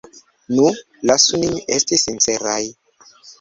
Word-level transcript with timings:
Nu, 0.59 0.63
lasu 1.09 1.39
nin 1.43 1.59
esti 1.77 2.01
sinceraj. 2.05 2.59